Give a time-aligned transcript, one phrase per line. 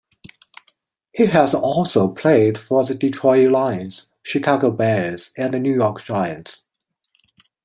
[1.13, 6.63] He has also played for the Detroit Lions, Chicago Bears, and New York Giants.